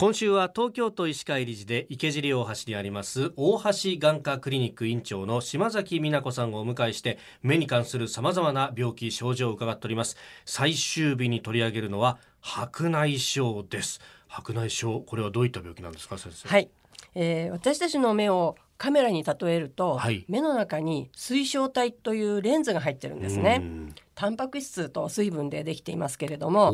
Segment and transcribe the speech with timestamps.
[0.00, 10.16] 今週は東京都医師会理事で池尻大橋にあります大橋眼科クリニック院長の島崎美奈子さんをお迎えして目に関する様々な病気症状を伺っております。
[10.46, 14.00] 最終日に取り上げるのは白内障です。
[14.26, 16.48] 白内障これはどういった病気なんですか先生？
[16.48, 16.70] はい、
[17.14, 20.24] えー私たちの目をカメラに例えると、はい。
[20.28, 23.58] 目の中に水晶体というレンズが入ってるんですね。
[23.60, 23.94] うん。
[24.14, 26.72] タンパク質と水分でできていますけれども、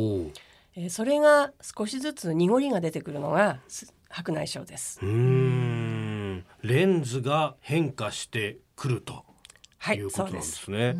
[0.76, 5.00] えーそれが少しずつ濁りが出てくるのがす白内障です。
[5.02, 6.44] うーん。
[6.62, 9.24] レンズが変化してくると
[9.78, 10.64] はいいうことなんでそうです。
[10.64, 10.96] すね、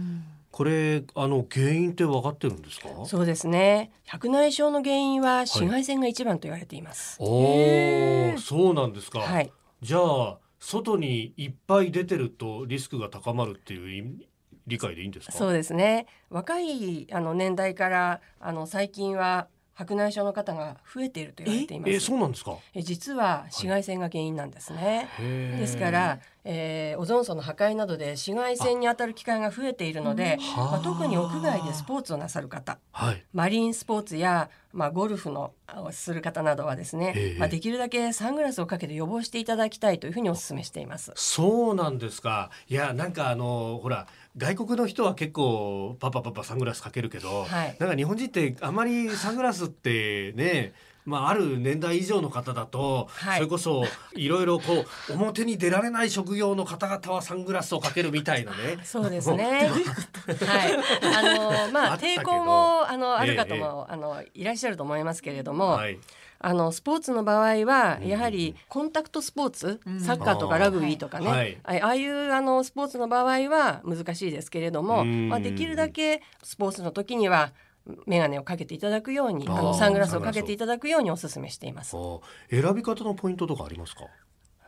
[0.51, 2.89] これあの原因って分かってるんですか？
[3.05, 3.91] そうですね。
[4.07, 9.20] 白内障の原因は紫外線が一番と言われています、おお、そうなんですか。
[9.20, 9.53] はい。
[9.83, 14.29] じゃあ外にいっぱい出てるとリスクが高まるっていう意味
[14.67, 15.33] 理解でいいんですか？
[15.33, 16.06] そうですね。
[16.31, 21.93] 若いあの年代からあの最近は白内障の方が増えていると言われています。
[21.93, 22.57] え、そうなんですか？
[22.75, 25.61] え実は紫外線が原因なんですね、へー。
[25.61, 30.70] ですから、えーオゾン層の破壊などで紫外線に当たる機会が増えているので、はあ。
[30.73, 33.23] まあ、特に屋外でスポーツをなさる方はい。
[33.34, 41.12] マリンスポーツや、まあ、ゴルフのをする方などはですね、ええまあ、できるだけサングラスをかけて予防していただきたいというふうにお勧めしています。
[41.16, 42.50] そうなんですか。
[42.69, 44.06] いや、なんかあのほら。
[44.36, 50.74] 外国の人は結構パパパパサングラスかけるけど、はいなんか日本人ってあまりサングラスってね、
[51.06, 58.77] まあある年代以上の方だと、はいそれこそいろいろこう表に出られない職業の方々はサングラスをかけるみたいなね。
[58.84, 59.70] そうですね。
[59.72, 60.77] はい。
[61.16, 61.45] あの
[61.98, 65.98] 抵抗もあのある方ええも、あのいらっしゃると思いますけれども、はい。
[66.38, 70.00] あのスポーツの場合はうんやはりコンタクトスポーツ、うん。
[70.00, 71.58] サッカーとかラグビーとかね、はい。
[71.64, 77.53] あああいうあのスポーツの場合は難しいですけれども、うんまあ、できるだけスポーツの時には
[78.06, 81.97] 眼鏡をかけていただくようにあのサングラスをかけていただくようにお勧めしています。
[81.97, 82.19] あ
[82.50, 84.06] 選び方のポイントとかありますか？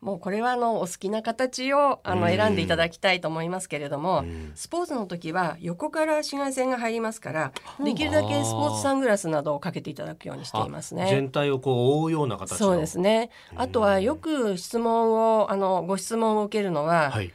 [0.01, 7.51] もうこれはあのお好きな形をあのうん選んでいただきたいと思いますけれども、うんスポーツの時は横から紫外線が入りますから
[7.83, 11.03] できるだけスポーツサングラスなどをかけていただくようにしていますね。
[11.03, 12.57] あ全体をこう覆うような形の。
[12.57, 13.29] そうですね。
[13.53, 17.31] うんあとはよく質問をあのご質問を受けるのは、はい。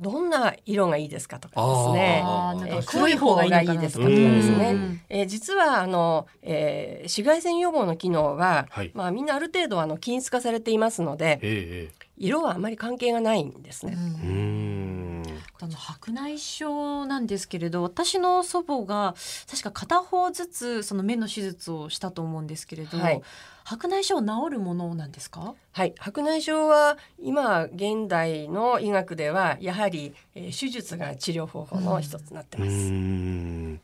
[0.00, 2.22] どんな色がいいですかとかですね。
[2.68, 5.00] えー黒い方がいいですかとかうんですねうん。
[5.08, 13.96] えー実はあの、えー紫外線予防の機能は、はいまあみんなある程度あの均一化されていますので、ええ色はあまり関係がないんですね。
[15.60, 19.14] あの白内障なんですけれど私の祖母が
[19.50, 23.22] 確か片方ずつその目の手術をしたと思うんですけれど、はい
[23.64, 25.54] 白内障治るものなんですか？
[25.72, 32.70] はい、白内障は今現代の医学ではやはり、えー手術が治療方法の一つになってうます。
[32.72, 32.90] ー
[33.74, 33.80] ん。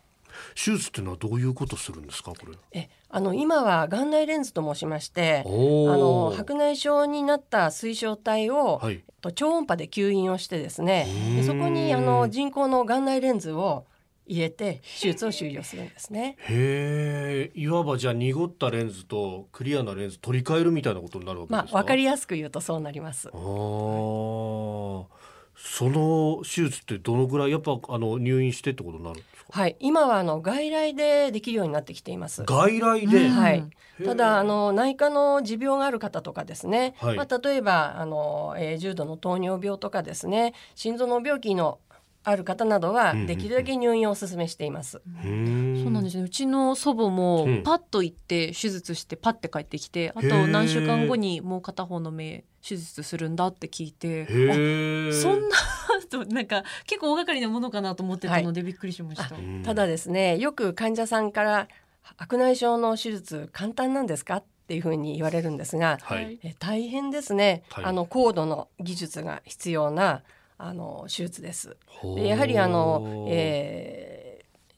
[0.55, 2.53] 手術っていうのはどういうことするんですかこれ。
[2.72, 5.87] えあの今は眼内レンズと申しましてあお
[6.28, 9.03] のー白内障になった水晶体を、はい。
[9.21, 13.87] と超音波で吸引をしてですねうんでそこにあの人工の眼内レンズを
[14.27, 16.37] 入れて手術を終了するんですね。
[16.49, 17.61] へえ。
[17.61, 21.72] いわばじゃあ濁ったレンズとクリアなレンズ取り替えるみたいなことになるわけですか？
[21.72, 23.37] まあわかりやすく言うとそうなりますあ。
[23.37, 23.38] あ。
[25.56, 29.53] その手術ってどのぐらいやっぱあの入院してってことになるんですか？
[29.53, 32.44] はい、今はあの外来でできるようになってきています。
[32.44, 33.26] 外来で？
[33.26, 33.31] うん。
[33.31, 33.64] はい。
[34.04, 37.16] ただあの内科の持病がある方とかですね、はい。
[37.16, 40.54] まあ、例えばあの、えー重度の糖尿病とかですね。
[40.75, 41.78] 心臓の病気の
[42.26, 45.03] ある方などはできるだけ入院をお勧めしています。
[45.06, 45.28] うー。
[45.28, 46.22] んそうなんですね。
[46.22, 47.62] うちの祖母もうん。
[47.62, 54.26] パッと行って手術してパッて帰ってきて、あと何週間後にもう片方の目手術するんだって聞いて。
[55.12, 55.56] そんな
[56.04, 59.34] となんか結構大掛かりなものかなと思ってたのでびっくりしました。
[59.34, 59.62] うん。
[59.62, 61.68] ただですねよく患者さんから
[62.02, 66.38] 白内障の手術簡単なんですかっていうふうに言われるんですが、はい。
[66.42, 67.84] え大変ですね、はい。
[67.84, 70.22] あの高度の技術が必要な
[70.58, 71.76] あの手術です。
[72.16, 74.23] でやはりあの、えー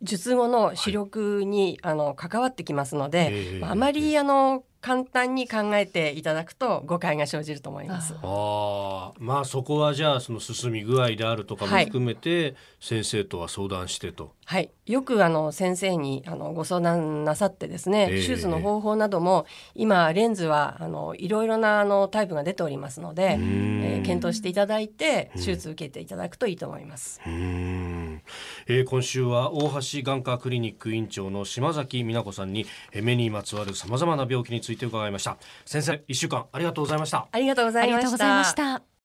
[0.03, 3.59] 術後の視力に、あの関わってきますので、ええ。
[3.59, 8.15] まああまりあの簡単に考えていただくと誤解が生じると思います。
[8.23, 14.37] ああまあそこはじゃあその進み具合であるとかもはい含めて先生とは相談してと。
[14.45, 19.45] はい、よくあの先生にあのご相談なさってですね、ええ手術の方法なども
[19.75, 27.21] 今レンズはあのいろいろなあのタイプが出ておりますので、えー検討していただいてうん手術受けていただくといいと思います。
[27.27, 28.23] うーん
[28.69, 38.55] えー今週は大橋眼科クリニック院長の島崎美奈子さんにえー目にまつわるさまざまな病気について伺いました先生一週間ありがとうございましたありがとうございまし。
[38.55, 38.87] た。